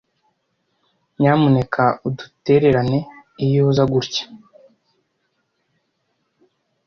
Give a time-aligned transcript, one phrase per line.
[1.19, 2.99] Nyamuneka udutererane
[3.45, 4.25] iyo uza gutya.